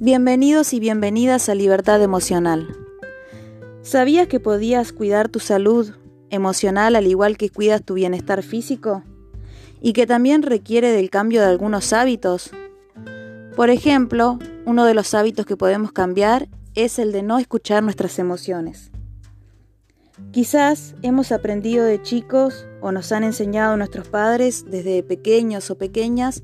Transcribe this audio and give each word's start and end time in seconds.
Bienvenidos 0.00 0.72
y 0.72 0.80
bienvenidas 0.80 1.48
a 1.48 1.54
Libertad 1.54 2.02
Emocional. 2.02 2.66
¿Sabías 3.82 4.26
que 4.26 4.40
podías 4.40 4.92
cuidar 4.92 5.28
tu 5.28 5.38
salud 5.38 5.92
emocional 6.30 6.96
al 6.96 7.06
igual 7.06 7.36
que 7.36 7.48
cuidas 7.48 7.80
tu 7.84 7.94
bienestar 7.94 8.42
físico? 8.42 9.04
Y 9.80 9.92
que 9.92 10.08
también 10.08 10.42
requiere 10.42 10.90
del 10.90 11.10
cambio 11.10 11.42
de 11.42 11.46
algunos 11.46 11.92
hábitos. 11.92 12.50
Por 13.54 13.70
ejemplo, 13.70 14.40
uno 14.66 14.84
de 14.84 14.94
los 14.94 15.14
hábitos 15.14 15.46
que 15.46 15.56
podemos 15.56 15.92
cambiar 15.92 16.48
es 16.74 16.98
el 16.98 17.12
de 17.12 17.22
no 17.22 17.38
escuchar 17.38 17.84
nuestras 17.84 18.18
emociones. 18.18 18.90
Quizás 20.32 20.96
hemos 21.02 21.30
aprendido 21.30 21.84
de 21.84 22.02
chicos 22.02 22.66
o 22.80 22.90
nos 22.90 23.12
han 23.12 23.22
enseñado 23.22 23.76
nuestros 23.76 24.08
padres 24.08 24.64
desde 24.68 25.04
pequeños 25.04 25.70
o 25.70 25.78
pequeñas 25.78 26.42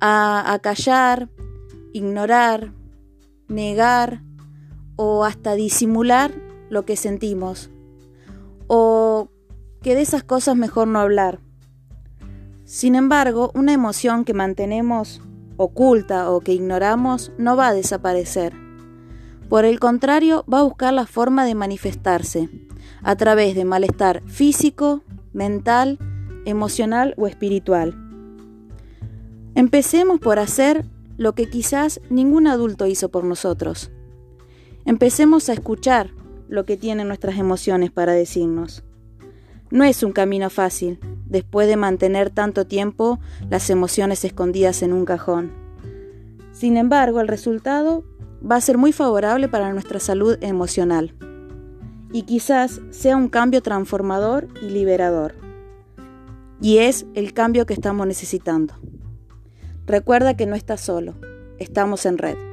a, 0.00 0.50
a 0.50 0.58
callar, 0.60 1.28
ignorar, 1.92 2.72
negar 3.48 4.22
o 4.96 5.24
hasta 5.24 5.54
disimular 5.54 6.32
lo 6.68 6.84
que 6.84 6.96
sentimos. 6.96 7.70
O 8.66 9.28
que 9.82 9.94
de 9.94 10.02
esas 10.02 10.22
cosas 10.22 10.56
mejor 10.56 10.88
no 10.88 11.00
hablar. 11.00 11.40
Sin 12.64 12.94
embargo, 12.94 13.50
una 13.54 13.72
emoción 13.72 14.24
que 14.24 14.34
mantenemos 14.34 15.20
oculta 15.56 16.30
o 16.30 16.40
que 16.40 16.52
ignoramos 16.52 17.32
no 17.36 17.56
va 17.56 17.68
a 17.68 17.74
desaparecer. 17.74 18.54
Por 19.48 19.64
el 19.64 19.80
contrario, 19.80 20.44
va 20.52 20.60
a 20.60 20.62
buscar 20.62 20.92
la 20.92 21.06
forma 21.06 21.44
de 21.44 21.54
manifestarse 21.54 22.48
a 23.02 23.16
través 23.16 23.54
de 23.56 23.64
malestar 23.64 24.22
físico, 24.26 25.02
mental, 25.32 25.98
emocional 26.44 27.14
o 27.16 27.26
espiritual. 27.26 27.94
Empecemos 29.54 30.20
por 30.20 30.38
hacer 30.38 30.86
lo 31.20 31.34
que 31.34 31.50
quizás 31.50 32.00
ningún 32.08 32.46
adulto 32.46 32.86
hizo 32.86 33.10
por 33.10 33.24
nosotros. 33.24 33.90
Empecemos 34.86 35.50
a 35.50 35.52
escuchar 35.52 36.12
lo 36.48 36.64
que 36.64 36.78
tienen 36.78 37.08
nuestras 37.08 37.36
emociones 37.36 37.90
para 37.90 38.14
decirnos. 38.14 38.84
No 39.70 39.84
es 39.84 40.02
un 40.02 40.12
camino 40.12 40.48
fácil, 40.48 40.98
después 41.26 41.68
de 41.68 41.76
mantener 41.76 42.30
tanto 42.30 42.66
tiempo 42.66 43.20
las 43.50 43.68
emociones 43.68 44.24
escondidas 44.24 44.82
en 44.82 44.94
un 44.94 45.04
cajón. 45.04 45.52
Sin 46.52 46.78
embargo, 46.78 47.20
el 47.20 47.28
resultado 47.28 48.02
va 48.42 48.56
a 48.56 48.62
ser 48.62 48.78
muy 48.78 48.92
favorable 48.92 49.46
para 49.46 49.74
nuestra 49.74 50.00
salud 50.00 50.38
emocional 50.40 51.14
y 52.14 52.22
quizás 52.22 52.80
sea 52.88 53.18
un 53.18 53.28
cambio 53.28 53.60
transformador 53.60 54.48
y 54.62 54.70
liberador. 54.70 55.34
Y 56.62 56.78
es 56.78 57.04
el 57.12 57.34
cambio 57.34 57.66
que 57.66 57.74
estamos 57.74 58.06
necesitando. 58.06 58.72
Recuerda 59.90 60.36
que 60.36 60.46
no 60.46 60.54
estás 60.54 60.80
solo, 60.80 61.16
estamos 61.58 62.06
en 62.06 62.16
red. 62.16 62.49